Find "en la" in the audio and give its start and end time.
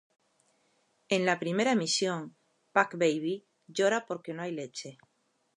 1.09-1.37